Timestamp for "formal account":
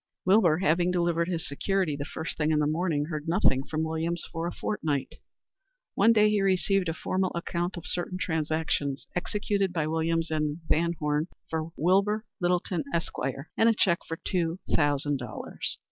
6.95-7.77